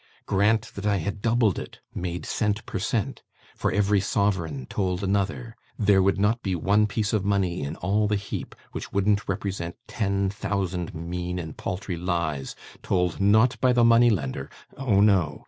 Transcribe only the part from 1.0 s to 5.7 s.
doubled it made cent. per cent. for every sovereign told another